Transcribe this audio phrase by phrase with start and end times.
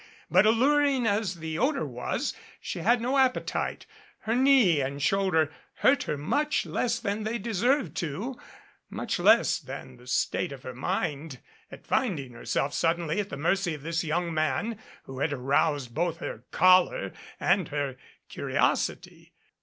[0.31, 3.85] But, alluring as the odor was, she had no appetite.
[4.21, 8.35] Her knee and shoulder hurt her much less than they deserved to,
[8.89, 11.37] much less than the state of her mind
[11.71, 16.17] at finding herself suddenly at the mercy of this young man who had aroused both
[16.17, 17.95] her choler and her
[18.27, 19.33] curiosity.